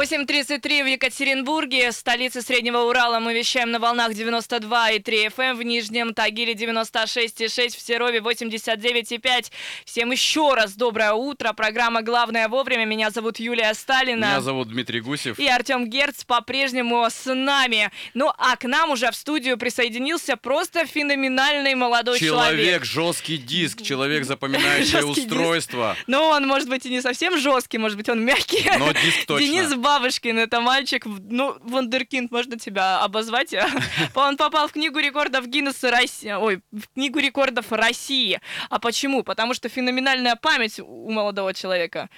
8.33 0.00 0.82
в 0.82 0.86
Екатеринбурге, 0.86 1.92
столице 1.92 2.40
Среднего 2.40 2.78
Урала. 2.84 3.18
Мы 3.18 3.34
вещаем 3.34 3.70
на 3.70 3.78
волнах 3.78 4.14
92 4.14 4.92
и 4.92 4.98
3 4.98 5.26
FM, 5.26 5.54
в 5.56 5.62
Нижнем 5.62 6.14
Тагиле 6.14 6.54
96,6, 6.54 7.76
в 7.76 7.80
Серове 7.82 8.20
89,5. 8.20 9.52
Всем 9.84 10.10
еще 10.10 10.54
раз 10.54 10.72
доброе 10.72 11.12
утро. 11.12 11.52
Программа 11.52 12.00
«Главное 12.00 12.48
вовремя». 12.48 12.86
Меня 12.86 13.10
зовут 13.10 13.38
Юлия 13.38 13.74
Сталина. 13.74 14.24
Меня 14.24 14.40
зовут 14.40 14.68
Дмитрий 14.68 15.02
Гусев. 15.02 15.38
И 15.38 15.46
Артем 15.46 15.90
Герц 15.90 16.24
по-прежнему 16.24 17.06
с 17.06 17.30
нами. 17.34 17.90
Ну, 18.14 18.32
а 18.38 18.56
к 18.56 18.64
нам 18.64 18.92
уже 18.92 19.10
в 19.10 19.14
студию 19.14 19.58
присоединился 19.58 20.38
просто 20.38 20.86
феноменальный 20.86 21.74
молодой 21.74 22.18
человек. 22.18 22.58
Человек, 22.58 22.84
жесткий 22.86 23.36
диск, 23.36 23.82
человек, 23.82 24.24
запоминающее 24.24 25.04
устройство. 25.04 25.94
Ну, 26.06 26.22
он, 26.22 26.46
может 26.46 26.70
быть, 26.70 26.86
и 26.86 26.88
не 26.88 27.02
совсем 27.02 27.38
жесткий, 27.38 27.76
может 27.76 27.98
быть, 27.98 28.08
он 28.08 28.24
мягкий. 28.24 28.64
Но 28.78 28.92
диск 28.92 29.18
точно. 29.26 29.46
Денис 29.46 29.74
Бабушкин, 29.90 30.38
это 30.38 30.60
мальчик, 30.60 31.04
ну, 31.04 31.58
вундеркинд, 31.62 32.30
можно 32.30 32.56
тебя 32.56 33.00
обозвать. 33.00 33.52
Он 34.14 34.36
попал 34.36 34.68
в 34.68 34.72
книгу 34.72 35.00
рекордов 35.00 35.48
Гиннесса 35.48 35.90
России, 35.90 36.30
ой, 36.30 36.60
в 36.70 36.94
книгу 36.94 37.18
рекордов 37.18 37.72
России. 37.72 38.40
А 38.68 38.78
почему? 38.78 39.24
Потому 39.24 39.52
что 39.52 39.68
феноменальная 39.68 40.36
память 40.36 40.78
у 40.78 41.10
молодого 41.10 41.54
человека. 41.54 42.08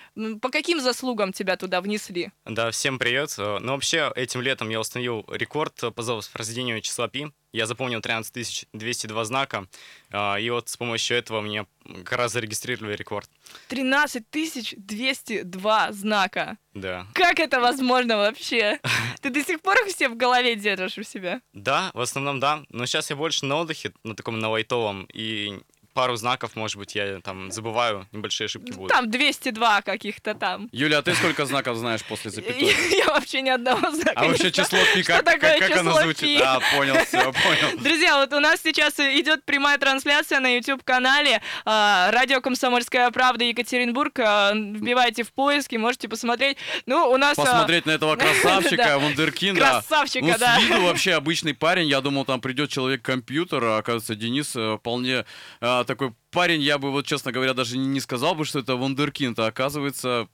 По 0.42 0.50
каким 0.50 0.82
заслугам 0.82 1.32
тебя 1.32 1.56
туда 1.56 1.80
внесли? 1.80 2.30
Да, 2.44 2.70
всем 2.70 2.98
привет. 2.98 3.32
Ну, 3.38 3.72
вообще, 3.72 4.12
этим 4.16 4.42
летом 4.42 4.68
я 4.68 4.78
установил 4.78 5.24
рекорд 5.30 5.74
по 5.94 6.02
воспроизведению 6.02 6.82
числа 6.82 7.08
пи. 7.08 7.32
Я 7.52 7.66
запомнил 7.66 8.00
13 8.00 8.66
202 8.72 9.24
знака, 9.24 9.66
а, 10.10 10.36
и 10.36 10.48
вот 10.48 10.70
с 10.70 10.76
помощью 10.78 11.18
этого 11.18 11.42
мне 11.42 11.66
как 12.04 12.12
раз 12.12 12.32
зарегистрировали 12.32 12.96
рекорд. 12.96 13.28
13 13.68 14.24
202 14.78 15.92
знака? 15.92 16.56
Да. 16.72 17.06
Как 17.12 17.38
это 17.40 17.60
возможно 17.60 18.16
вообще? 18.16 18.80
Ты 19.20 19.30
до 19.30 19.44
сих 19.44 19.60
пор 19.60 19.76
их 19.84 19.94
все 19.94 20.08
в 20.08 20.16
голове 20.16 20.56
держишь 20.56 20.96
у 20.96 21.02
себя? 21.02 21.42
Да, 21.52 21.90
в 21.92 22.00
основном 22.00 22.40
да. 22.40 22.62
Но 22.70 22.86
сейчас 22.86 23.10
я 23.10 23.16
больше 23.16 23.44
на 23.44 23.56
отдыхе, 23.56 23.92
на 24.02 24.16
таком 24.16 24.38
на 24.38 24.48
лайтовом, 24.48 25.06
и 25.12 25.60
пару 25.92 26.16
знаков, 26.16 26.56
может 26.56 26.76
быть, 26.76 26.94
я 26.94 27.20
там 27.20 27.50
забываю, 27.50 28.06
небольшие 28.12 28.46
ошибки 28.46 28.72
будут. 28.72 28.90
Там 28.90 29.10
202 29.10 29.82
каких-то 29.82 30.34
там. 30.34 30.68
Юля, 30.72 30.98
а 30.98 31.02
ты 31.02 31.14
сколько 31.14 31.46
знаков 31.46 31.76
знаешь 31.76 32.02
после 32.04 32.30
запятой? 32.30 32.74
Я 32.96 33.06
вообще 33.06 33.42
ни 33.42 33.50
одного 33.50 33.90
знака 33.90 34.12
А 34.16 34.26
вообще 34.26 34.50
число 34.50 34.78
пи, 34.94 35.02
как, 35.02 35.24
как, 35.24 35.40
как 35.40 35.76
оно 35.76 36.00
звучит? 36.00 36.40
А, 36.42 36.60
понял, 36.74 36.94
все, 37.04 37.18
понял. 37.32 37.78
Друзья, 37.78 38.16
вот 38.16 38.32
у 38.32 38.40
нас 38.40 38.60
сейчас 38.62 38.98
идет 38.98 39.44
прямая 39.44 39.78
трансляция 39.78 40.40
на 40.40 40.56
YouTube-канале 40.56 41.42
а, 41.64 42.10
Радио 42.10 42.40
Комсомольская 42.40 43.10
правда 43.10 43.44
Екатеринбург. 43.44 44.18
А, 44.20 44.52
вбивайте 44.54 45.22
в 45.24 45.32
поиски, 45.32 45.76
можете 45.76 46.08
посмотреть. 46.08 46.56
Ну, 46.86 47.10
у 47.10 47.16
нас... 47.16 47.38
А, 47.38 47.42
Посмотреть 47.42 47.86
на 47.86 47.92
этого 47.92 48.16
красавчика, 48.42 48.98
вундеркинда. 48.98 49.60
Красавчика, 49.60 50.26
ну, 50.26 50.34
да. 50.38 50.58
с 50.58 50.62
виду 50.62 50.82
вообще 50.82 51.14
обычный 51.14 51.54
парень. 51.54 51.88
Я 51.88 52.00
думал, 52.00 52.24
там 52.24 52.40
придет 52.40 52.70
человек-компьютер, 52.70 53.64
а 53.64 53.78
оказывается, 53.78 54.14
Денис 54.14 54.54
э, 54.56 54.78
вполне 55.82 55.86
такой 55.86 56.14
парень, 56.30 56.60
я 56.60 56.78
бы 56.78 56.90
вот, 56.90 57.06
честно 57.06 57.32
говоря, 57.32 57.54
даже 57.54 57.78
не 57.78 58.00
сказал 58.00 58.34
бы, 58.34 58.44
что 58.44 58.58
это 58.58 58.76
вундеркинд, 58.76 59.38
а 59.38 59.46
оказывается, 59.46 60.28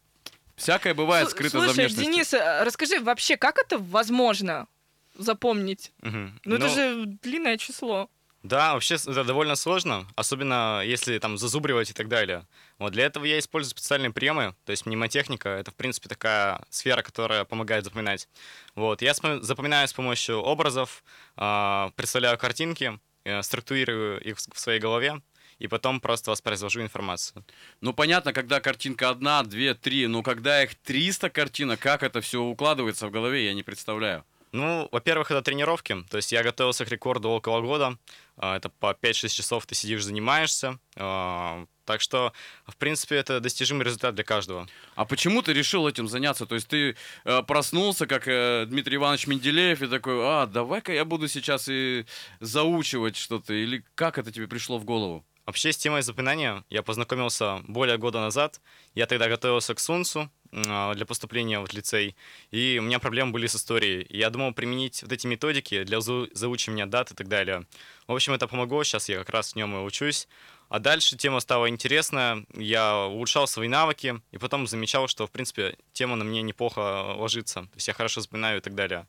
всякое 0.56 0.94
бывает 0.94 1.30
скрыто 1.30 1.58
Слушай, 1.58 1.68
за 1.68 1.74
внешностью. 1.74 2.12
Денис, 2.12 2.34
э, 2.34 2.64
расскажи 2.64 3.00
вообще, 3.00 3.36
как 3.36 3.58
это 3.58 3.78
возможно 3.78 4.66
запомнить? 5.14 5.92
Угу. 6.02 6.10
Ну, 6.10 6.30
ну, 6.44 6.54
это 6.56 6.68
же 6.68 7.04
длинное 7.22 7.56
число. 7.56 8.08
Да, 8.44 8.74
вообще 8.74 8.94
это 8.94 9.24
довольно 9.24 9.56
сложно, 9.56 10.06
особенно 10.14 10.82
если 10.84 11.18
там 11.18 11.38
зазубривать 11.38 11.90
и 11.90 11.92
так 11.92 12.08
далее. 12.08 12.46
Вот 12.78 12.92
для 12.92 13.04
этого 13.04 13.24
я 13.24 13.38
использую 13.38 13.70
специальные 13.70 14.12
приемы, 14.12 14.54
то 14.64 14.70
есть 14.70 14.86
мнемотехника— 14.86 15.48
это, 15.60 15.72
в 15.72 15.74
принципе, 15.74 16.08
такая 16.08 16.60
сфера, 16.70 17.02
которая 17.02 17.44
помогает 17.44 17.84
запоминать. 17.84 18.28
Вот, 18.76 19.02
я 19.02 19.12
запоминаю 19.12 19.88
с 19.88 19.92
помощью 19.92 20.38
образов, 20.38 21.02
а, 21.36 21.90
представляю 21.96 22.38
картинки, 22.38 23.00
э, 23.24 23.42
структурирую 23.42 24.20
их 24.20 24.38
в 24.38 24.58
своей 24.58 24.78
голове, 24.78 25.20
и 25.58 25.68
потом 25.68 26.00
просто 26.00 26.30
воспроизвожу 26.30 26.80
информацию. 26.80 27.44
Ну, 27.80 27.92
понятно, 27.92 28.32
когда 28.32 28.60
картинка 28.60 29.10
одна, 29.10 29.42
две, 29.42 29.74
три, 29.74 30.06
но 30.06 30.22
когда 30.22 30.62
их 30.62 30.74
300 30.74 31.30
картинок, 31.30 31.80
как 31.80 32.02
это 32.02 32.20
все 32.20 32.42
укладывается 32.42 33.06
в 33.06 33.10
голове, 33.10 33.46
я 33.46 33.54
не 33.54 33.62
представляю. 33.62 34.24
Ну, 34.52 34.88
во-первых, 34.92 35.30
это 35.30 35.42
тренировки. 35.42 35.96
То 36.10 36.16
есть 36.16 36.32
я 36.32 36.42
готовился 36.42 36.84
к 36.84 36.90
рекорду 36.90 37.28
около 37.28 37.60
года. 37.60 37.98
А, 38.36 38.56
это 38.56 38.70
по 38.70 38.92
5-6 38.92 39.28
часов 39.28 39.66
ты 39.66 39.74
сидишь, 39.74 40.04
занимаешься. 40.04 40.78
А, 40.96 41.66
так 41.84 42.00
что, 42.00 42.32
в 42.66 42.76
принципе, 42.76 43.16
это 43.16 43.40
достижимый 43.40 43.84
результат 43.84 44.14
для 44.14 44.24
каждого. 44.24 44.66
А 44.94 45.04
почему 45.04 45.42
ты 45.42 45.52
решил 45.52 45.88
этим 45.88 46.08
заняться? 46.08 46.46
То 46.46 46.54
есть 46.54 46.68
ты 46.68 46.96
э, 47.24 47.42
проснулся, 47.42 48.06
как 48.06 48.28
э, 48.28 48.66
Дмитрий 48.66 48.96
Иванович 48.96 49.26
Менделеев, 49.26 49.82
и 49.82 49.86
такой, 49.86 50.14
а, 50.20 50.46
давай-ка 50.46 50.92
я 50.92 51.04
буду 51.04 51.28
сейчас 51.28 51.66
и 51.68 52.04
заучивать 52.40 53.16
что-то. 53.16 53.54
Или 53.54 53.84
как 53.94 54.18
это 54.18 54.30
тебе 54.30 54.48
пришло 54.48 54.78
в 54.78 54.84
голову? 54.84 55.24
Вообще 55.48 55.72
с 55.72 55.78
темой 55.78 56.02
запоминания 56.02 56.62
я 56.68 56.82
познакомился 56.82 57.62
более 57.66 57.96
года 57.96 58.20
назад. 58.20 58.60
Я 58.94 59.06
тогда 59.06 59.30
готовился 59.30 59.74
к 59.74 59.80
Сунсу 59.80 60.30
а, 60.52 60.92
для 60.92 61.06
поступления 61.06 61.58
в 61.58 61.72
лицей, 61.72 62.16
и 62.50 62.76
у 62.78 62.82
меня 62.82 62.98
проблемы 62.98 63.32
были 63.32 63.46
с 63.46 63.56
историей. 63.56 64.06
Я 64.10 64.28
думал 64.28 64.52
применить 64.52 65.02
вот 65.02 65.10
эти 65.10 65.26
методики 65.26 65.84
для 65.84 66.00
заучивания 66.02 66.84
дат 66.84 67.12
и 67.12 67.14
так 67.14 67.28
далее. 67.28 67.64
В 68.06 68.12
общем, 68.12 68.34
это 68.34 68.46
помогло, 68.46 68.84
сейчас 68.84 69.08
я 69.08 69.20
как 69.20 69.30
раз 69.30 69.54
в 69.54 69.56
нем 69.56 69.74
и 69.74 69.80
учусь. 69.80 70.28
А 70.68 70.80
дальше 70.80 71.16
тема 71.16 71.40
стала 71.40 71.66
интересная, 71.70 72.44
я 72.54 73.06
улучшал 73.06 73.46
свои 73.46 73.68
навыки, 73.68 74.20
и 74.32 74.36
потом 74.36 74.66
замечал, 74.66 75.08
что, 75.08 75.26
в 75.26 75.30
принципе, 75.30 75.78
тема 75.94 76.16
на 76.16 76.26
мне 76.26 76.42
неплохо 76.42 77.14
ложится. 77.16 77.62
То 77.62 77.76
есть 77.76 77.88
я 77.88 77.94
хорошо 77.94 78.20
запоминаю 78.20 78.58
и 78.58 78.60
так 78.60 78.74
далее. 78.74 79.06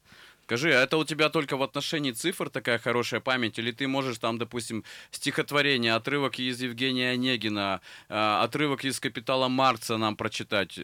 Скажи, 0.49 0.73
а 0.73 0.81
это 0.81 0.97
у 0.97 1.05
тебя 1.05 1.29
только 1.29 1.57
в 1.57 1.61
отношении 1.61 2.11
цифр 2.11 2.49
такая 2.49 2.79
хорошая 2.79 3.19
память, 3.19 3.59
или 3.59 3.71
ты 3.71 3.87
можешь 3.87 4.17
там, 4.17 4.39
допустим, 4.39 4.83
стихотворение, 5.11 5.93
отрывок 5.93 6.39
из 6.39 6.59
Евгения 6.59 7.11
Онегина, 7.11 7.81
э, 8.09 8.39
отрывок 8.41 8.83
из 8.83 8.99
«Капитала 8.99 9.47
Маркса» 9.47 9.97
нам 9.97 10.15
прочитать? 10.15 10.79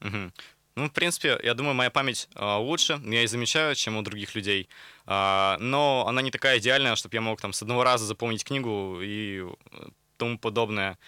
Угу. 0.00 0.32
Ну, 0.76 0.88
в 0.88 0.92
принципе, 0.92 1.40
я 1.42 1.54
думаю, 1.54 1.74
моя 1.74 1.90
память 1.90 2.28
э, 2.36 2.56
лучше, 2.58 3.00
я 3.04 3.24
и 3.24 3.26
замечаю, 3.26 3.74
чем 3.74 3.96
у 3.96 4.02
других 4.02 4.36
людей. 4.36 4.68
Э, 5.06 5.56
но 5.58 6.06
она 6.06 6.22
не 6.22 6.30
такая 6.30 6.60
идеальная, 6.60 6.94
чтобы 6.94 7.16
я 7.16 7.20
мог 7.20 7.40
там 7.40 7.52
с 7.52 7.62
одного 7.62 7.82
раза 7.82 8.04
запомнить 8.04 8.44
книгу 8.44 9.00
и 9.02 9.44
тому 10.18 10.38
подобное. 10.38 10.98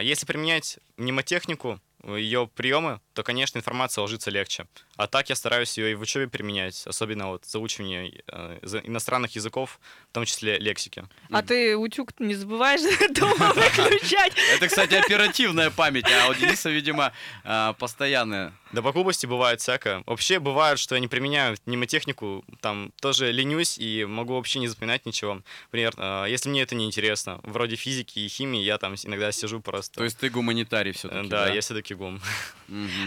Если 0.00 0.24
применять 0.24 0.78
мнемотехнику, 0.96 1.78
ее 2.04 2.48
приемы, 2.54 3.00
то, 3.20 3.24
конечно, 3.24 3.58
информация 3.58 4.00
ложится 4.00 4.30
легче. 4.30 4.66
А 4.96 5.06
так 5.06 5.28
я 5.28 5.36
стараюсь 5.36 5.76
ее 5.76 5.92
и 5.92 5.94
в 5.94 6.00
учебе 6.00 6.26
применять, 6.26 6.86
особенно 6.86 7.28
вот 7.28 7.44
заучивание 7.44 8.22
э, 8.26 8.58
иностранных 8.84 9.34
языков, 9.34 9.78
в 10.08 10.14
том 10.14 10.24
числе 10.24 10.56
лексики. 10.58 11.04
А 11.30 11.42
ты 11.42 11.76
утюг 11.76 12.18
не 12.18 12.34
забываешь 12.34 12.80
дома 13.14 13.52
выключать? 13.54 14.32
Это, 14.54 14.68
кстати, 14.68 14.94
оперативная 14.94 15.70
память, 15.70 16.06
а 16.10 16.30
у 16.30 16.34
Дениса, 16.34 16.70
видимо, 16.70 17.12
э, 17.44 17.74
постоянная. 17.78 18.54
Да 18.72 18.80
по 18.80 18.92
глупости 18.92 19.26
бывает 19.26 19.60
всякое. 19.60 20.02
Вообще 20.06 20.38
бывает, 20.38 20.78
что 20.78 20.94
я 20.94 21.00
не 21.00 21.08
применяю 21.08 21.58
мнемотехнику, 21.66 22.42
там 22.62 22.92
тоже 23.02 23.32
ленюсь 23.32 23.76
и 23.76 24.06
могу 24.06 24.34
вообще 24.34 24.60
не 24.60 24.68
запоминать 24.68 25.04
ничего. 25.04 25.42
Например, 25.66 25.92
э, 25.98 26.24
если 26.30 26.48
мне 26.48 26.62
это 26.62 26.74
не 26.74 26.86
интересно, 26.86 27.40
вроде 27.42 27.76
физики 27.76 28.20
и 28.20 28.28
химии, 28.28 28.62
я 28.62 28.78
там 28.78 28.94
иногда 29.02 29.30
сижу 29.30 29.60
просто. 29.60 29.98
То 29.98 30.04
есть 30.04 30.16
ты 30.16 30.30
гуманитарий 30.30 30.92
все-таки, 30.92 31.28
да? 31.28 31.46
Да, 31.46 31.52
я 31.52 31.60
все-таки 31.60 31.94
гум. 31.94 32.18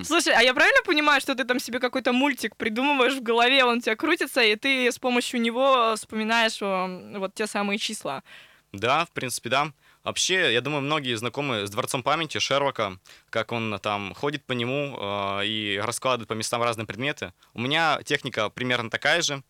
Слушай, 0.04 0.34
а 0.36 0.42
я 0.42 0.54
правильно 0.54 0.82
понимаю, 0.86 1.22
что 1.22 1.36
ты 1.36 1.44
там 1.44 1.60
себе 1.60 1.80
какой-то 1.80 2.14
мультик 2.14 2.56
придумываешь 2.56 3.14
в 3.14 3.22
голове, 3.22 3.64
он 3.64 3.78
у 3.78 3.82
тебя 3.82 3.96
крутится, 3.96 4.42
и 4.42 4.56
ты 4.56 4.92
с 4.92 5.00
помощью 5.00 5.42
него 5.42 5.96
вспоминаешь 5.96 6.60
вот 6.62 7.34
те 7.34 7.48
самые 7.48 7.78
числа? 7.78 8.24
Да, 8.72 9.06
в 9.06 9.12
принципе, 9.12 9.50
да. 9.50 9.72
Вообще, 10.04 10.54
я 10.54 10.60
думаю, 10.60 10.82
многие 10.82 11.16
знакомы 11.16 11.66
с 11.66 11.70
Дворцом 11.70 12.04
памяти 12.04 12.38
Шерлока, 12.38 13.00
как 13.30 13.54
он 13.54 13.80
там 13.82 14.14
ходит 14.14 14.44
по 14.46 14.52
нему 14.52 14.98
э, 15.00 15.46
и 15.46 15.82
раскладывает 15.82 16.28
по 16.28 16.34
местам 16.34 16.62
разные 16.62 16.86
предметы. 16.86 17.32
У 17.54 17.62
меня 17.62 18.02
техника 18.04 18.50
примерно 18.50 18.90
такая 18.90 19.22
же. 19.22 19.44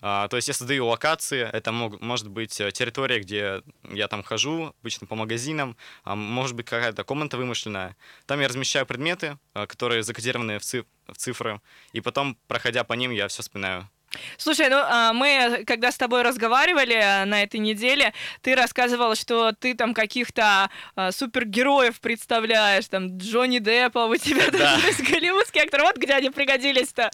Э, 0.00 0.26
то 0.30 0.36
есть 0.36 0.48
я 0.48 0.54
создаю 0.54 0.86
локации, 0.86 1.42
это 1.42 1.72
мог, 1.72 2.00
может 2.00 2.28
быть 2.28 2.58
э, 2.58 2.70
территория, 2.72 3.20
где 3.20 3.62
я 3.90 4.08
там 4.08 4.22
хожу, 4.22 4.74
обычно 4.80 5.06
по 5.06 5.14
магазинам, 5.14 5.76
а 6.04 6.14
может 6.14 6.56
быть 6.56 6.66
какая-то 6.66 7.04
комната 7.04 7.36
вымышленная. 7.36 7.94
Там 8.24 8.40
я 8.40 8.48
размещаю 8.48 8.86
предметы, 8.86 9.38
э, 9.52 9.66
которые 9.66 10.02
закодированы 10.02 10.58
в, 10.58 10.62
циф 10.62 10.86
в 11.06 11.16
цифры, 11.16 11.60
и 11.92 12.00
потом, 12.00 12.38
проходя 12.46 12.82
по 12.82 12.94
ним, 12.94 13.10
я 13.10 13.28
все 13.28 13.42
вспоминаю. 13.42 13.90
Слушай, 14.36 14.68
ну 14.68 14.76
а, 14.78 15.12
мы, 15.12 15.64
когда 15.66 15.90
с 15.92 15.96
тобой 15.96 16.22
разговаривали 16.22 16.94
а, 16.94 17.24
на 17.24 17.42
этой 17.42 17.60
неделе, 17.60 18.12
ты 18.42 18.54
рассказывал, 18.54 19.14
что 19.14 19.52
ты 19.52 19.74
там 19.74 19.94
каких-то 19.94 20.70
а, 20.96 21.12
супергероев 21.12 22.00
представляешь, 22.00 22.86
там 22.88 23.18
Джонни 23.18 23.58
Деппа 23.58 24.00
у 24.00 24.16
тебя 24.16 24.50
Да. 24.50 24.58
даже 24.58 24.86
есть 24.88 25.10
голливудский 25.10 25.60
актер. 25.60 25.82
Вот 25.82 25.96
где 25.96 26.14
они 26.14 26.30
пригодились-то. 26.30 27.10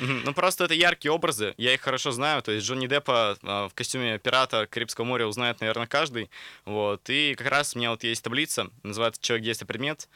Ну, 0.00 0.32
просто 0.34 0.64
это 0.64 0.74
яркие 0.74 1.12
образы, 1.12 1.54
я 1.56 1.74
их 1.74 1.80
хорошо 1.80 2.10
знаю, 2.10 2.42
то 2.42 2.52
есть 2.52 2.66
Джонни 2.66 2.86
Деппа 2.86 3.36
а, 3.42 3.68
в 3.68 3.74
костюме 3.74 4.18
пирата 4.18 4.66
Карибского 4.70 5.04
моря 5.04 5.26
узнает, 5.26 5.60
наверное, 5.60 5.86
каждый, 5.86 6.30
вот, 6.64 7.08
и 7.08 7.34
как 7.36 7.48
раз 7.48 7.74
у 7.74 7.78
меня 7.78 7.90
вот 7.90 8.04
есть 8.04 8.22
таблица, 8.22 8.68
называется 8.82 9.20
«Человек, 9.22 9.44
действие, 9.44 9.66
предмет», 9.66 10.08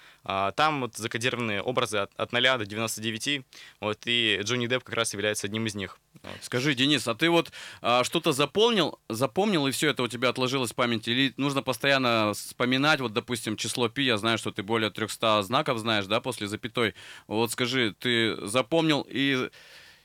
там 0.56 0.80
вот 0.82 0.96
закодированы 0.96 1.62
образы 1.62 1.98
от, 1.98 2.10
от 2.16 2.32
0 2.32 2.42
до 2.58 2.66
99, 2.66 3.44
вот, 3.80 3.98
и 4.04 4.40
Джонни 4.42 4.66
Депп 4.66 4.84
как 4.84 4.94
раз 4.94 5.12
является 5.12 5.46
одним 5.46 5.66
из 5.66 5.74
них. 5.78 5.98
Скажи, 6.42 6.74
Денис, 6.74 7.06
а 7.08 7.14
ты 7.14 7.30
вот 7.30 7.52
а, 7.80 8.04
что-то 8.04 8.32
запомнил, 8.32 8.98
запомнил, 9.08 9.66
и 9.66 9.70
все 9.70 9.90
это 9.90 10.02
у 10.02 10.08
тебя 10.08 10.28
отложилось 10.28 10.72
в 10.72 10.74
памяти? 10.74 11.10
Или 11.10 11.34
нужно 11.36 11.62
постоянно 11.62 12.32
вспоминать, 12.34 13.00
вот, 13.00 13.12
допустим, 13.12 13.56
число 13.56 13.88
пи, 13.88 14.02
я 14.02 14.18
знаю, 14.18 14.36
что 14.36 14.50
ты 14.50 14.62
более 14.62 14.90
300 14.90 15.42
знаков 15.42 15.78
знаешь, 15.78 16.06
да, 16.06 16.20
после 16.20 16.48
запятой. 16.48 16.94
Вот 17.28 17.52
скажи, 17.52 17.94
ты 17.98 18.36
запомнил 18.46 19.06
и, 19.08 19.48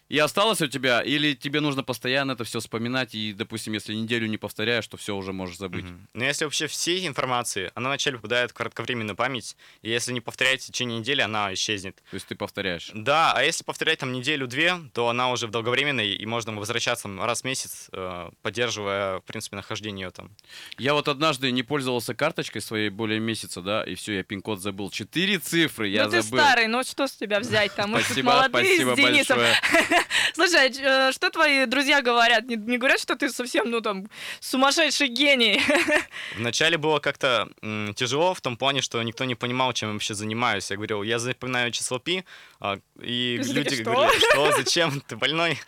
и 0.10 0.20
осталось 0.20 0.62
у 0.62 0.68
тебя, 0.68 1.02
или 1.02 1.34
тебе 1.34 1.60
нужно 1.60 1.84
постоянно 1.84 2.34
это 2.34 2.44
все 2.44 2.60
вспоминать, 2.60 3.16
и, 3.16 3.34
допустим, 3.34 3.74
если 3.74 3.94
неделю 3.94 4.28
не 4.28 4.38
повторяешь, 4.38 4.88
то 4.88 4.98
все 4.98 5.16
уже 5.16 5.34
можешь 5.34 5.58
забыть? 5.58 5.86
Мгм. 5.86 6.08
Но 6.14 6.24
если 6.26 6.46
вообще 6.46 6.68
всей 6.68 7.08
информации, 7.08 7.72
она 7.76 7.90
вначале 7.90 8.18
попадает 8.18 8.52
в 8.52 8.54
кратковременную 8.54 9.16
память, 9.16 9.56
и 9.82 9.90
если 9.90 10.12
не 10.14 10.22
повторять 10.22 10.62
в 10.62 10.68
течение 10.68 11.00
недели, 11.00 11.22
она 11.22 11.54
исчезнет. 11.54 11.96
То 12.12 12.16
есть 12.16 12.28
ты 12.28 12.36
повторяешь. 12.36 12.92
Да, 12.94 13.34
а 13.34 13.44
если 13.44 13.64
повторять 13.64 14.00
там 14.00 14.12
неделю-две, 14.12 14.76
то 14.94 15.10
она 15.10 15.32
уже 15.32 15.48
в 15.48 15.52
долговременной, 15.52 16.16
и 16.16 16.26
можно 16.26 16.54
возвращаться 16.54 17.08
раз 17.18 17.42
в 17.42 17.46
месяц, 17.46 17.90
э, 17.92 18.30
поддерживая, 18.42 19.20
в 19.20 19.24
принципе, 19.24 19.56
нахождение 19.56 20.06
ее 20.06 20.12
там. 20.12 20.32
Я 20.78 20.94
вот 20.94 21.08
однажды 21.08 21.52
не 21.52 21.64
пользовался 21.64 22.14
карточкой 22.14 22.62
своей 22.62 22.90
более 22.90 23.20
месяца, 23.20 23.62
да, 23.62 23.84
и 23.84 23.96
все, 23.96 24.18
я 24.18 24.24
пин-код 24.24 24.62
забыл. 24.62 24.90
Четыре 24.90 25.40
цифры 25.40 25.88
я 25.88 26.06
ну 26.06 26.12
ты 26.12 26.22
забыл. 26.22 26.40
старый, 26.40 26.68
ну 26.68 26.84
что 26.84 27.08
с 27.08 27.14
тебя 27.14 27.40
взять 27.40 27.74
там? 27.76 27.92
Мы 27.92 28.02
Спасибо, 28.02 28.32
молодые 28.32 28.66
спасибо 28.66 28.94
с 28.94 28.96
Денисом. 28.96 29.38
большое. 29.38 29.93
Слушай, 30.34 30.70
а 30.70 31.10
э, 31.10 31.12
что 31.12 31.30
твои 31.30 31.66
друзья 31.66 32.02
говорят? 32.02 32.46
Не, 32.46 32.56
не 32.56 32.78
говорят, 32.78 33.00
что 33.00 33.16
ты 33.16 33.30
совсем, 33.30 33.70
ну 33.70 33.82
там, 33.82 34.08
сумасшедший 34.40 35.08
гений? 35.08 35.62
Вначале 36.38 36.78
было 36.78 37.00
как-то 37.00 37.50
м, 37.62 37.94
тяжело 37.94 38.34
в 38.34 38.42
том 38.42 38.58
плане, 38.58 38.82
что 38.82 39.02
никто 39.04 39.26
не 39.26 39.36
понимал, 39.36 39.74
чем 39.74 39.90
я 39.90 39.94
вообще 39.94 40.14
занимаюсь. 40.14 40.70
Я 40.72 40.78
говорил, 40.78 41.04
я 41.04 41.20
запоминаю 41.20 41.72
число 41.72 42.00
пи, 42.00 42.24
а, 42.60 42.80
и 43.02 43.40
Ты 43.44 43.54
люди 43.54 43.76
что? 43.76 43.84
говорили, 43.84 44.20
что, 44.32 44.52
зачем, 44.58 45.02
ты 45.02 45.16
больной? 45.16 45.60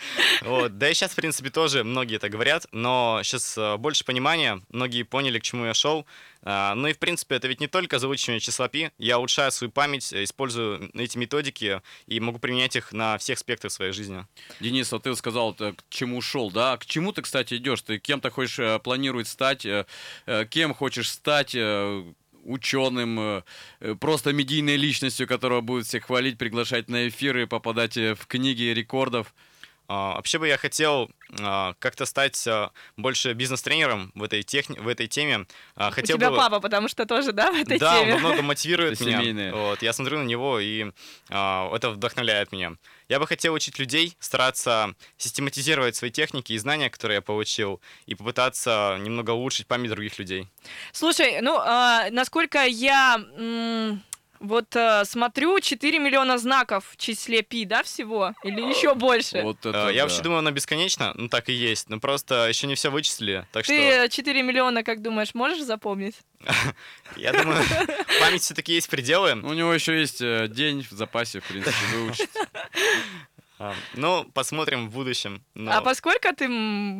Вот. 0.41 0.77
Да 0.77 0.89
и 0.89 0.93
сейчас, 0.93 1.11
в 1.11 1.15
принципе, 1.15 1.49
тоже 1.49 1.83
многие 1.83 2.15
это 2.17 2.29
говорят, 2.29 2.67
но 2.71 3.21
сейчас 3.23 3.57
больше 3.79 4.05
понимания, 4.05 4.61
многие 4.69 5.03
поняли, 5.03 5.39
к 5.39 5.43
чему 5.43 5.65
я 5.65 5.73
шел. 5.73 6.05
А, 6.45 6.75
Ну 6.75 6.87
и, 6.87 6.93
в 6.93 6.99
принципе, 6.99 7.35
это 7.35 7.47
ведь 7.47 7.59
не 7.59 7.67
только 7.67 7.97
заучивание 7.99 8.39
числа 8.39 8.67
пи, 8.69 8.91
я 8.99 9.17
улучшаю 9.17 9.51
свою 9.51 9.71
память, 9.71 10.13
э, 10.13 10.23
использую 10.23 10.91
эти 10.93 11.17
методики 11.17 11.81
и 12.05 12.19
могу 12.19 12.37
применять 12.37 12.75
их 12.75 12.93
на 12.93 13.17
всех 13.17 13.39
спектрах 13.39 13.71
своей 13.73 13.91
жизни. 13.91 14.25
Денис, 14.59 14.91
вот 14.91 15.03
ты 15.03 15.15
сказал, 15.15 15.53
ты 15.53 15.73
к 15.73 15.83
чему 15.89 16.21
шел, 16.21 16.51
да? 16.51 16.77
К 16.77 16.85
чему 16.85 17.11
ты, 17.11 17.23
кстати, 17.23 17.55
идешь? 17.55 17.81
Ты 17.81 17.97
кем-то 17.97 18.29
хочешь 18.29 18.59
э, 18.59 18.79
планировать 18.79 19.27
стать? 19.27 19.65
э, 19.65 19.85
э, 20.27 20.45
Кем 20.45 20.73
хочешь 20.73 21.09
стать? 21.09 21.55
э, 21.55 22.03
ученым, 22.45 23.19
э, 23.19 23.41
э, 23.79 23.95
просто 23.95 24.31
медийной 24.31 24.77
личностью, 24.77 25.27
которая 25.27 25.61
будет 25.61 25.87
всех 25.87 26.05
хвалить, 26.05 26.37
приглашать 26.37 26.89
на 26.89 27.07
эфиры, 27.07 27.47
попадать 27.47 27.97
э, 27.97 28.13
в 28.15 28.27
книги 28.27 28.63
рекордов. 28.65 29.33
А, 29.87 30.15
Вообще 30.15 30.39
бы 30.39 30.47
я 30.47 30.57
хотел 30.57 31.09
а, 31.39 31.75
как-то 31.79 32.05
стать 32.05 32.47
а, 32.47 32.71
больше 32.97 33.33
бизнес-тренером 33.33 34.11
в 34.15 34.23
этой, 34.23 34.43
техни... 34.43 34.77
в 34.79 34.87
этой 34.87 35.07
теме. 35.07 35.45
А, 35.75 35.89
У 35.89 35.91
Хотел 35.91 36.17
тебя 36.17 36.31
бы... 36.31 36.37
папа, 36.37 36.59
потому 36.59 36.87
что 36.87 37.05
тоже, 37.05 37.31
да, 37.31 37.51
в 37.51 37.55
этой 37.55 37.77
да, 37.77 37.99
теме? 37.99 38.15
он 38.15 38.19
много 38.21 38.41
мотивирует 38.41 38.93
Это 38.93 39.03
меня. 39.05 39.19
семейное. 39.19 39.53
Вот, 39.53 39.81
я 39.81 39.93
смотрю 39.93 40.19
на 40.19 40.23
него, 40.23 40.59
и 40.59 40.91
это 41.29 41.91
вдохновляет 41.93 42.51
меня. 42.51 42.73
Я 43.07 43.19
бы 43.19 43.27
хотел 43.27 43.53
учить 43.53 43.77
людей, 43.77 44.15
стараться 44.19 44.95
систематизировать 45.17 45.95
свои 45.95 46.09
техники 46.09 46.53
и 46.53 46.57
знания, 46.57 46.89
которые 46.89 47.17
я 47.17 47.21
получил, 47.21 47.79
и 48.07 48.15
попытаться 48.15 48.97
немного 48.99 49.31
улучшить 49.31 49.67
память 49.67 49.91
других 49.91 50.17
людей. 50.17 50.47
Слушай, 50.91 51.41
ну, 51.41 51.57
насколько 52.11 52.63
я 52.63 53.19
вот 54.39 54.75
а, 54.75 55.05
смотрю, 55.05 55.59
4 55.59 55.99
миллиона 55.99 56.37
знаков 56.37 56.85
в 56.91 56.97
числе 56.97 57.41
пи, 57.41 57.65
да, 57.65 57.83
всего? 57.83 58.33
Или 58.43 58.61
еще 58.61 58.93
больше? 58.93 59.41
Вот 59.41 59.65
это 59.65 59.89
я 59.89 59.93
да. 59.93 60.03
вообще 60.03 60.21
думаю, 60.21 60.39
оно 60.39 60.51
бесконечно, 60.51 61.13
ну 61.15 61.29
так 61.29 61.49
и 61.49 61.53
есть, 61.53 61.89
но 61.89 61.99
просто 61.99 62.47
еще 62.47 62.67
не 62.67 62.75
все 62.75 62.89
вычислили, 62.89 63.45
так 63.51 63.65
что 63.65 63.73
Ты 63.73 64.09
4 64.09 64.43
миллиона, 64.43 64.83
как 64.83 65.01
думаешь, 65.01 65.33
можешь 65.33 65.63
запомнить? 65.63 66.15
я 67.15 67.33
думаю, 67.33 67.63
память 68.19 68.41
все-таки 68.41 68.73
есть 68.73 68.89
пределы. 68.89 69.33
У 69.33 69.53
него 69.53 69.73
еще 69.73 69.99
есть 69.99 70.21
э, 70.21 70.47
день 70.47 70.85
в 70.89 70.91
запасе, 70.91 71.39
в 71.39 71.45
принципе, 71.45 71.75
выучить. 71.93 72.29
А, 73.57 73.73
Ну, 73.93 74.25
посмотрим 74.33 74.89
в 74.89 74.91
будущем. 74.93 75.41
но- 75.53 75.71
А 75.77 75.81
поскольку 75.81 76.27
ты 76.35 76.47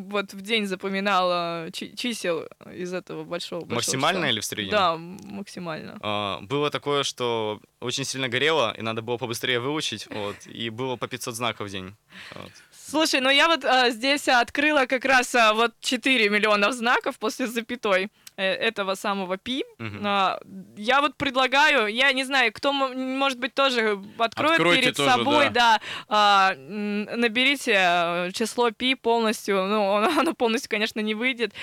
вот 0.10 0.34
в 0.34 0.42
день 0.42 0.66
запоминал 0.68 1.30
а, 1.32 1.72
чи- 1.72 1.94
чисел 1.98 2.48
из 2.74 2.94
этого 2.94 3.24
большого, 3.26 3.62
большого 3.62 3.76
Максимально 3.76 4.20
числа? 4.22 4.30
или 4.32 4.40
в 4.40 4.46
среднем? 4.46 4.72
Да, 4.72 4.96
максимально. 4.98 5.98
А, 6.02 6.40
Было 6.42 6.70
такое, 6.72 7.04
что 7.04 7.60
очень 7.82 8.06
сильно 8.06 8.30
горело, 8.30 8.74
и 8.78 8.82
надо 8.82 9.02
было 9.02 9.18
побыстрее 9.18 9.60
выучить, 9.60 10.08
вот, 10.10 10.36
и 10.48 10.70
было 10.70 10.96
по 10.96 11.08
500 11.08 11.36
знаков 11.36 11.68
в 11.68 11.72
день. 11.72 11.94
Вот. 12.34 12.52
Слушай, 12.88 13.20
ну 13.20 13.30
я 13.30 13.48
вот 13.48 13.66
а, 13.66 13.90
здесь 13.90 14.28
открыла 14.30 14.86
как 14.86 15.04
раз 15.06 15.34
а, 15.36 15.54
вот 15.54 15.74
4 15.82 16.30
миллиона 16.30 16.72
знаков 16.72 17.18
после 17.20 17.48
запятой 17.48 18.10
этого 18.42 18.96
самого 18.96 19.38
пи. 19.38 19.64
А, 20.04 20.40
Я 20.78 21.02
вот 21.02 21.16
предлагаю, 21.18 21.88
я 21.88 22.12
не 22.14 22.24
знаю, 22.24 22.52
кто, 22.54 22.72
может 22.74 23.40
быть, 23.40 23.54
тоже 23.54 24.00
откроет 24.18 24.54
Откройте 24.56 24.82
перед 24.82 24.98
тоже, 24.98 25.10
собой, 25.10 25.50
да, 25.50 25.80
а, 26.08 26.54
м, 26.54 27.04
наберите 27.04 27.74
э, 27.78 28.32
число 28.34 28.72
пи 28.72 28.96
полностью, 28.96 29.56
ну, 29.66 29.96
оно, 29.96 30.20
оно 30.20 30.34
полностью, 30.34 30.70
конечно, 30.70 31.00
не 31.00 31.14
выйдет. 31.16 31.54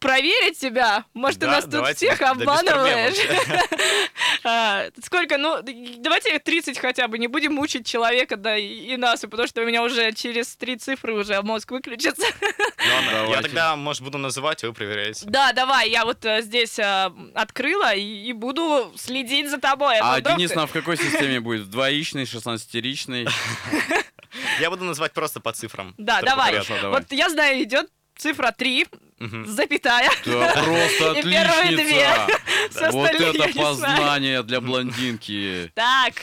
А, 0.00 0.04
Проверить 0.06 0.58
тебя? 0.58 1.04
Может, 1.14 1.40
ты 1.40 1.46
Да, 1.46 1.52
нас 1.52 1.64
тут 1.64 1.96
всех 1.96 2.20
без 2.20 2.28
обманываешь? 2.28 3.16
А, 4.44 4.86
Сколько? 5.04 5.36
Ну, 5.36 5.60
давайте 5.98 6.38
30 6.38 6.78
хотя 6.78 7.08
бы, 7.08 7.18
не 7.18 7.26
будем 7.26 7.54
мучить 7.54 7.86
человека, 7.86 8.36
да 8.36 8.56
и 8.56 8.96
нас, 8.96 9.20
потому 9.20 9.48
что 9.48 9.62
у 9.62 9.64
меня 9.64 9.82
уже 9.82 10.12
через 10.12 10.54
три 10.56 10.76
цифры 10.76 11.14
уже 11.14 11.42
мозг 11.42 11.70
выключится. 11.70 12.26
Ладно, 12.94 13.30
Я 13.32 13.42
тогда, 13.42 13.76
может, 13.76 14.02
буду 14.02 14.18
называть, 14.18 14.62
а 14.62 14.68
вы 14.68 14.72
проверяете. 14.72 15.26
Да, 15.26 15.52
давай, 15.52 15.90
я 15.90 16.04
вот 16.04 16.24
э, 16.24 16.42
здесь 16.42 16.78
э, 16.78 17.10
открыла 17.34 17.94
и, 17.94 18.32
буду 18.32 18.92
следить 18.96 19.50
за 19.50 19.58
тобой. 19.58 19.98
А 19.98 20.18
вдруг 20.18 20.36
Денис 20.36 20.50
ты- 20.50 20.56
нам 20.56 20.68
в 20.68 20.72
какой 20.72 20.96
системе 20.96 21.40
будет? 21.40 21.62
В 21.62 21.70
Двоичный, 21.70 22.24
шестнадцатеричный? 22.24 23.26
Я 24.60 24.70
буду 24.70 24.84
называть 24.84 25.12
просто 25.12 25.40
по 25.40 25.52
цифрам. 25.52 25.94
Да. 25.98 26.20
Хорошо, 26.20 26.74
давай. 26.80 27.00
Вот 27.00 27.12
я 27.12 27.28
знаю, 27.30 27.62
идет 27.62 27.90
цифра 28.18 28.52
3, 28.52 28.86
Мгм. 29.18 29.46
запятая. 29.46 30.10
Да, 30.26 30.52
просто 30.62 31.12
И 31.18 31.22
первые 31.22 31.76
две. 31.76 32.06
отличница! 32.08 32.90
Вот 32.92 33.10
это 33.10 33.52
познание 33.58 34.42
для 34.42 34.60
блондинки. 34.60 35.72
Так, 35.74 36.14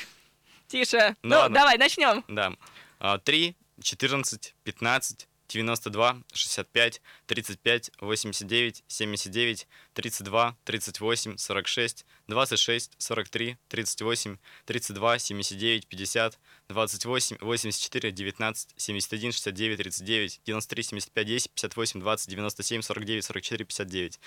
тише. 0.68 1.16
Ну 1.24 1.50
давай, 1.50 1.78
начнем. 1.78 2.24
Да. 2.28 2.54
А, 3.00 3.18
3, 3.18 3.56
14, 3.82 4.56
15, 4.64 5.28
92, 5.48 6.18
65, 6.34 7.02
35, 7.28 7.92
89, 8.00 8.84
79, 8.88 9.68
32, 9.94 10.56
38, 10.64 11.38
46, 11.38 12.06
26, 12.28 12.92
43, 12.98 13.58
38, 13.68 14.38
32, 14.66 15.20
79, 15.20 15.88
50, 15.88 16.40
28, 16.70 17.38
84, 17.42 18.12
19, 18.12 18.70
71, 18.78 19.32
69, 19.32 19.78
39, 19.78 20.42
93, 20.46 20.84
75, 20.84 21.28
10, 21.28 21.52
58, 21.52 22.00
20, 22.00 22.30
97, 22.30 22.82
49, 22.82 23.26
44, 23.26 23.66
59. 23.66 24.20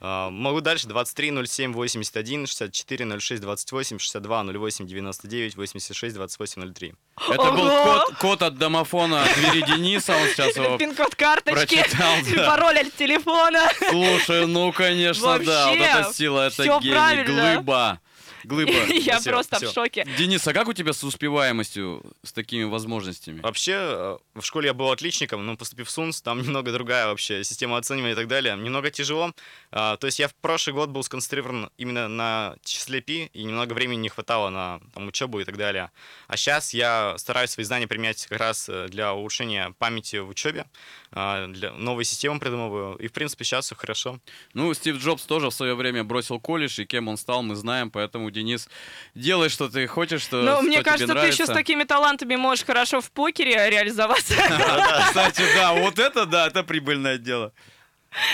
А, 0.00 0.30
Могу 0.30 0.60
дальше. 0.60 0.88
23, 0.88 1.46
07, 1.46 1.72
81, 1.72 2.46
64, 2.46 3.20
06, 3.20 3.40
28, 3.42 3.98
62, 3.98 4.42
08, 4.42 4.86
99, 4.86 5.56
86, 5.56 6.14
28, 6.14 6.72
03. 6.74 6.94
Это 7.30 7.52
был 7.52 7.66
Ого! 7.66 7.84
код, 7.84 8.16
код 8.18 8.42
от 8.42 8.58
домофона 8.58 9.22
от 9.22 9.34
двери 9.36 9.62
Дениса, 9.62 10.16
он 10.16 10.26
сейчас 10.28 10.56
его 10.56 10.76
Пин-код 10.76 11.14
карточки, 11.14 11.76
прочитал. 11.76 12.14
да. 12.34 12.46
пароль 12.50 12.78
от 12.78 12.94
телефона. 12.96 13.70
Слушай, 13.88 14.46
ну 14.48 14.72
конечно, 14.72 15.38
да, 15.38 15.68
вот 15.68 15.78
эта 15.78 16.12
сила, 16.12 16.48
это 16.48 16.64
гений, 16.80 16.90
правильно. 16.90 17.24
Глыба. 17.52 18.00
Глыба. 18.44 18.72
Я 18.88 19.14
Спасибо, 19.14 19.34
просто 19.36 19.56
в 19.56 19.58
всё. 19.62 19.72
шоке. 19.72 20.06
Денис, 20.18 20.46
а 20.46 20.52
как 20.52 20.68
у 20.68 20.72
тебя 20.72 20.92
с 20.92 21.02
успеваемостью, 21.02 22.02
с 22.22 22.32
такими 22.32 22.64
возможностями? 22.64 23.40
Вообще, 23.40 23.72
э, 23.74 24.18
в 24.34 24.42
школе 24.42 24.68
я 24.68 24.74
был 24.74 24.90
отличником, 24.90 25.44
но 25.46 25.56
поступив 25.56 25.88
в 25.88 25.90
СУНС, 25.90 26.22
там 26.22 26.42
немного 26.42 26.72
другая 26.72 27.06
вообще 27.06 27.42
система 27.44 27.78
оценивания 27.78 28.12
и 28.12 28.16
так 28.16 28.28
далее. 28.28 28.56
Немного 28.56 28.90
тяжело. 28.90 29.32
А, 29.72 29.96
То 29.96 30.06
есть 30.06 30.18
я 30.18 30.28
в 30.28 30.34
прошлый 30.34 30.74
год 30.74 30.90
был 30.90 31.02
сконцентрирован 31.02 31.70
именно 31.78 32.08
на 32.08 32.56
числе 32.64 33.00
пи, 33.00 33.30
и 33.32 33.44
немного 33.44 33.72
времени 33.72 34.00
не 34.00 34.08
хватало 34.08 34.50
на 34.50 34.80
там, 34.92 35.08
учебу 35.08 35.40
и 35.40 35.44
так 35.44 35.56
далее. 35.56 35.90
А 36.28 36.36
сейчас 36.36 36.74
я 36.74 37.14
стараюсь 37.18 37.50
свои 37.50 37.64
знания 37.64 37.86
применять 37.86 38.26
как 38.26 38.38
раз 38.38 38.68
э, 38.68 38.88
для 38.88 39.14
улучшения 39.14 39.74
памяти 39.78 40.16
в 40.16 40.28
учебе, 40.28 40.66
а, 41.12 41.46
для 41.46 41.72
новые 41.72 42.04
системы 42.04 42.38
придумываю, 42.40 42.96
и 42.96 43.08
в 43.08 43.12
принципе 43.12 43.44
сейчас 43.44 43.66
все 43.66 43.74
хорошо. 43.74 44.18
Ну, 44.52 44.72
Стив 44.74 44.96
Джобс 44.96 45.24
тоже 45.24 45.48
в 45.50 45.54
свое 45.54 45.74
время 45.74 46.04
бросил 46.04 46.40
колледж, 46.40 46.80
и 46.80 46.84
кем 46.84 47.08
он 47.08 47.16
стал, 47.16 47.42
мы 47.42 47.54
знаем, 47.54 47.90
поэтому, 47.90 48.30
Денис, 48.34 48.68
делай, 49.14 49.48
что 49.48 49.68
ты 49.68 49.86
хочешь, 49.86 50.20
что, 50.22 50.42
Ну, 50.42 50.60
мне 50.62 50.76
тебе 50.76 50.84
кажется, 50.84 51.14
ты 51.14 51.26
еще 51.26 51.46
с 51.46 51.48
такими 51.50 51.84
талантами 51.84 52.36
можешь 52.36 52.64
хорошо 52.66 53.00
в 53.00 53.10
покере 53.10 53.70
реализоваться. 53.70 54.34
Кстати, 55.06 55.42
да, 55.54 55.72
вот 55.72 55.98
это, 55.98 56.26
да, 56.26 56.46
это 56.48 56.62
прибыльное 56.64 57.16
дело. 57.18 57.52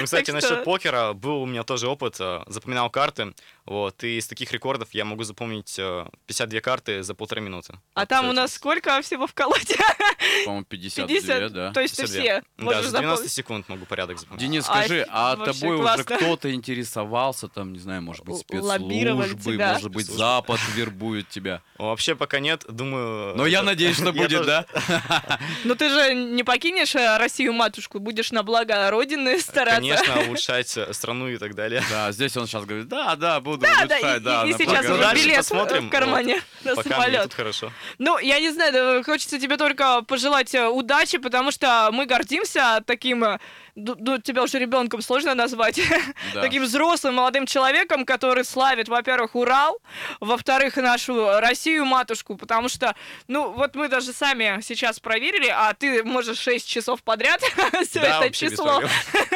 Кстати, 0.02 0.30
насчет 0.30 0.64
покера 0.64 1.12
был 1.14 1.42
у 1.42 1.46
меня 1.46 1.62
тоже 1.62 1.88
опыт. 1.88 2.16
э, 2.20 2.42
Запоминал 2.48 2.90
карты. 2.90 3.32
Вот, 3.70 4.02
и 4.02 4.18
из 4.18 4.26
таких 4.26 4.50
рекордов 4.50 4.88
я 4.94 5.04
могу 5.04 5.22
запомнить 5.22 5.76
э, 5.78 6.04
52 6.26 6.60
карты 6.60 7.04
за 7.04 7.14
полторы 7.14 7.40
минуты. 7.40 7.74
А 7.94 8.00
Вот, 8.00 8.08
там 8.08 8.24
у 8.24 8.28
кстати. 8.30 8.36
нас 8.42 8.52
сколько 8.54 9.00
всего 9.00 9.28
в 9.28 9.32
колоде? 9.32 9.76
По-моему, 10.44 10.64
52, 10.64 11.06
50. 11.06 11.52
да. 11.52 11.72
То 11.72 11.80
есть 11.80 11.94
ты 11.96 12.02
52. 12.02 12.20
все 12.20 12.42
Да, 12.58 12.64
за 12.82 12.90
90 12.90 12.90
запомнить. 12.90 13.32
секунд 13.32 13.68
могу 13.68 13.86
порядок 13.86 14.18
запомнить. 14.18 14.40
Денис, 14.42 14.64
Ай, 14.68 14.86
скажи, 14.86 15.06
а 15.08 15.36
тобой 15.36 15.76
уже 15.76 16.02
кто-то 16.02 16.52
интересовался, 16.52 17.46
там, 17.46 17.72
не 17.72 17.78
знаю, 17.78 18.02
может 18.02 18.24
быть, 18.24 18.38
спецслужбы, 18.38 18.88
тебя. 19.52 19.72
может 19.74 19.90
быть, 19.92 20.06
Запад 20.06 20.58
вербует 20.74 21.28
тебя. 21.28 21.62
Вообще 21.78 22.16
пока 22.16 22.40
нет, 22.40 22.64
думаю... 22.68 23.36
Но 23.36 23.46
я 23.46 23.58
это- 23.58 23.66
надеюсь, 23.66 23.94
что 23.96 24.12
будет, 24.12 24.46
да? 24.46 24.66
Ну 25.64 25.76
ты 25.76 25.90
же 25.90 26.14
не 26.14 26.42
покинешь 26.42 26.96
э, 26.96 27.18
Россию 27.18 27.52
матушку, 27.52 28.00
будешь 28.00 28.32
на 28.32 28.42
благо 28.42 28.90
Родины 28.90 29.38
стараться. 29.38 29.80
Конечно, 29.80 30.22
улучшать 30.26 30.76
э, 30.76 30.92
страну 30.92 31.28
и 31.28 31.38
так 31.38 31.54
далее. 31.54 31.84
Да, 31.88 32.10
здесь 32.10 32.36
он 32.36 32.48
сейчас 32.48 32.64
говорит, 32.64 32.88
да, 32.88 33.14
да, 33.14 33.38
буду 33.40 33.59
Да, 33.60 33.86
да, 33.86 33.96
улучшать, 33.96 34.20
и, 34.20 34.24
да. 34.24 34.44
и 34.44 34.52
на 34.52 34.58
сейчас 34.58 34.84
уже 34.86 34.98
дальше 35.00 35.24
билет 35.24 35.36
посмотрим. 35.38 35.86
в 35.88 35.90
кармане 35.90 36.42
на 36.64 36.74
Пока 36.74 36.90
самолет. 36.90 37.22
тут 37.22 37.34
хорошо. 37.34 37.72
Ну, 37.98 38.18
я 38.18 38.40
не 38.40 38.50
знаю, 38.50 38.72
да, 38.72 39.02
хочется 39.02 39.38
тебе 39.38 39.56
только 39.56 40.02
пожелать 40.02 40.54
э, 40.54 40.66
удачи, 40.68 41.18
потому 41.18 41.50
что 41.50 41.90
мы 41.92 42.06
гордимся 42.06 42.82
таким, 42.86 43.24
ду- 43.74 44.18
тебя 44.18 44.42
уже 44.42 44.58
ребенком 44.58 45.02
сложно 45.02 45.34
назвать, 45.34 45.80
Да. 46.34 46.42
таким 46.42 46.62
взрослым 46.64 47.14
молодым 47.16 47.46
человеком, 47.46 48.04
который 48.04 48.44
славит, 48.44 48.88
во-первых, 48.88 49.34
Урал, 49.34 49.78
во-вторых, 50.20 50.76
нашу 50.76 51.38
Россию 51.40 51.84
матушку, 51.86 52.36
потому 52.36 52.68
что, 52.68 52.94
ну, 53.28 53.50
вот 53.52 53.74
мы 53.74 53.88
даже 53.88 54.12
сами 54.12 54.60
сейчас 54.62 55.00
проверили, 55.00 55.48
а 55.48 55.72
ты 55.74 56.02
можешь 56.04 56.38
6 56.38 56.68
часов 56.68 57.02
подряд 57.02 57.40
все 57.88 58.00
Да, 58.00 58.24
это 58.24 58.34
число. 58.34 58.82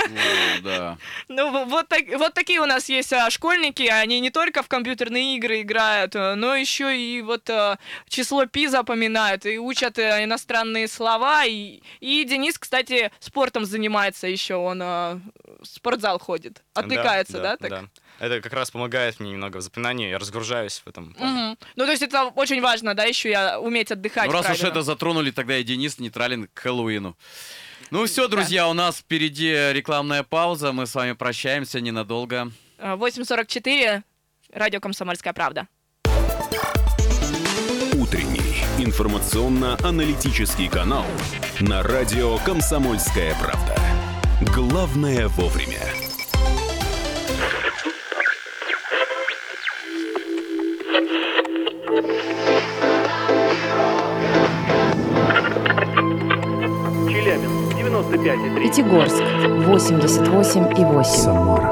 да. 0.63 0.97
Ну, 1.29 1.65
вот, 1.67 1.89
так- 1.89 2.09
вот 2.19 2.35
такие 2.35 2.61
у 2.61 2.67
нас 2.67 2.89
есть 2.89 3.13
а, 3.13 3.31
школьники, 3.31 3.83
они 3.83 4.21
не 4.21 4.31
только 4.31 4.63
в 4.63 4.69
компьютерные 4.69 5.37
игры 5.37 5.63
играют, 5.63 6.15
э, 6.15 6.35
но 6.35 6.55
еще 6.55 6.97
и 6.97 7.21
вот 7.23 7.49
э, 7.51 7.77
число 8.09 8.47
пи 8.47 8.67
запоминают, 8.67 9.47
и 9.47 9.59
учат 9.59 9.99
э, 9.99 10.25
иностранные 10.25 10.89
слова, 10.89 11.45
и, 11.45 11.81
и 12.01 12.25
Денис, 12.25 12.59
кстати, 12.59 13.11
спортом 13.21 13.65
занимается 13.65 14.27
еще, 14.35 14.57
он 14.57 14.83
э, 14.83 15.21
в 15.61 15.65
спортзал 15.65 16.19
ходит, 16.19 16.63
отвлекается, 16.75 17.41
да? 17.41 17.57
так? 17.57 17.85
Это 18.19 18.41
как 18.41 18.53
раз 18.53 18.71
помогает 18.71 19.19
мне 19.19 19.33
немного 19.33 19.57
в 19.59 19.61
запоминании, 19.63 20.11
я 20.11 20.19
разгружаюсь 20.19 20.83
в 20.85 20.89
этом. 20.89 21.17
Мгм. 21.19 21.59
Ну, 21.77 21.85
то 21.85 21.91
есть 21.91 22.03
это 22.03 22.25
очень 22.37 22.61
важно, 22.61 22.95
да, 22.95 23.05
еще 23.05 23.31
и 23.33 23.57
уметь 23.59 23.91
отдыхать 23.91 24.27
Ну, 24.27 24.33
раз 24.33 24.43
уж 24.43 24.59
правильно. 24.59 24.69
это 24.69 24.83
затронули, 24.83 25.31
тогда 25.31 25.57
и 25.57 25.65
Денис 25.65 25.99
нейтрален 25.99 26.49
к 26.53 26.59
Хэллоуину. 26.59 27.17
Ну 27.91 28.07
все, 28.07 28.29
друзья, 28.29 28.69
у 28.69 28.73
нас 28.73 28.99
впереди 28.99 29.51
рекламная 29.73 30.23
пауза. 30.23 30.73
Мы 30.73 30.87
с 30.87 30.95
вами 30.95 31.13
прощаемся 31.13 31.81
ненадолго. 31.81 32.51
Э, 32.79 32.95
8.44, 32.95 34.03
радио 34.53 34.81
«Комсомольская 34.81 35.33
правда». 35.33 35.69
Утренний 37.95 38.65
информационно-аналитический 38.79 40.69
канал 40.69 41.07
на 41.61 41.83
радио 41.83 42.39
«Комсомольская 42.39 43.35
правда». 43.41 43.74
Главное 44.41 45.29
вовремя. 45.29 45.79
Челябинск 57.09 57.77
95,3. 57.79 58.61
Пятигорск 58.61 59.23
88,8. 59.23 61.05
Самара 61.05 61.71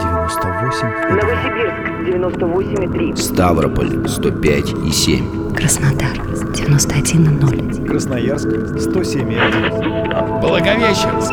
98 0.00 0.88
Новосибирск 1.10 1.76
98,3. 2.08 3.16
Ставрополь 3.16 4.08
105 4.08 4.86
и 4.86 4.90
7. 4.90 5.54
Краснодар 5.54 6.16
91,0. 6.16 7.86
Красноярск 7.86 8.48
107,1 8.48 10.07
Благовещенск 10.40 11.32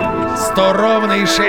100 0.52 0.74
ровно 0.74 1.14
и 1.14 1.26
6. 1.26 1.40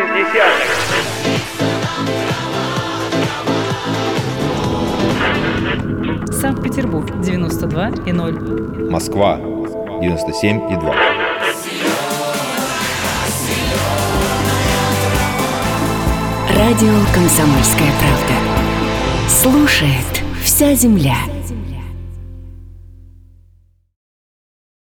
Санкт-Петербург 6.40 7.10
92,0. 7.10 8.90
Москва 8.90 9.38
97,2. 9.38 10.94
Радио 16.56 16.94
«Комсомольская 17.14 17.92
правда». 18.00 18.34
Слушает 19.28 20.22
вся 20.42 20.74
земля. 20.74 21.16